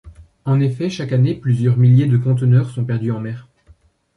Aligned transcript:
En 0.45 0.59
effet 0.59 0.89
chaque 0.89 1.11
année 1.11 1.35
plusieurs 1.35 1.77
milliers 1.77 2.07
de 2.07 2.17
conteneurs 2.17 2.71
sont 2.71 2.83
perdus 2.83 3.11
en 3.11 3.19
mer. 3.19 3.47